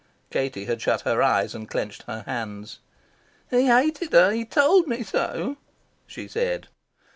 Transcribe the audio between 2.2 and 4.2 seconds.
hands. "He hated